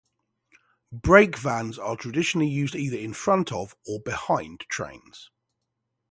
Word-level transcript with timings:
Brake 0.91 1.37
vans 1.37 1.77
are 1.77 1.95
traditionally 1.95 2.47
used 2.49 2.73
either 2.73 2.97
in 2.97 3.13
front 3.13 3.51
of, 3.51 3.75
or 3.85 3.99
behind 3.99 4.61
trains. 4.61 5.29